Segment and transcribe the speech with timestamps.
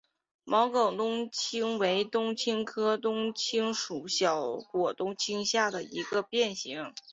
[0.45, 6.91] 毛梗冬青为冬青科冬青属小果冬青下的一个变型。